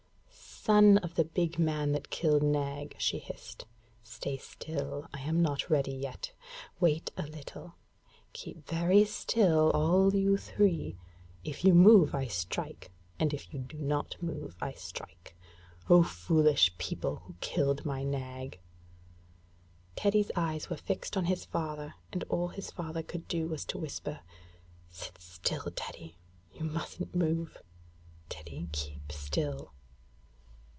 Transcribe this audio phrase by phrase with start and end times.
[0.63, 3.65] 'Son of the big man that killed Nag,' she hissed,
[4.03, 5.07] 'stay still.
[5.11, 6.33] I am not ready yet.
[6.79, 7.73] Wait a little.
[8.33, 10.97] Keep very still, all you three.
[11.43, 15.35] If you move I strike, and if you do not move I strike.
[15.89, 18.59] Oh, foolish people, who killed my Nag!'
[19.95, 23.79] Teddy's eyes were fixed on his father, and all his father could do was to
[23.79, 24.19] whisper,
[24.91, 26.19] 'Sit still, Teddy.
[26.53, 27.57] You mustn't move.
[28.29, 29.73] Teddy, keep still.'